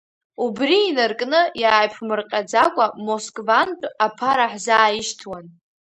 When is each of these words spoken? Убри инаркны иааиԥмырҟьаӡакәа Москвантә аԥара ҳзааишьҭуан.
Убри 0.45 0.77
инаркны 0.89 1.41
иааиԥмырҟьаӡакәа 1.61 2.85
Москвантә 3.05 3.87
аԥара 4.05 4.45
ҳзааишьҭуан. 4.53 5.45